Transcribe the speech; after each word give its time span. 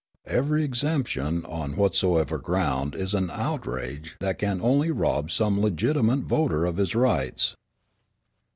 Every 0.25 0.63
exemption, 0.63 1.45
on 1.45 1.75
whatsoever 1.75 2.39
ground, 2.39 2.95
is 2.95 3.13
an 3.13 3.29
outrage 3.29 4.15
that 4.19 4.39
can 4.39 4.59
only 4.59 4.89
rob 4.89 5.29
some 5.29 5.61
legitimate 5.61 6.21
voter 6.21 6.65
of 6.65 6.77
his 6.77 6.95
rights." 6.95 7.55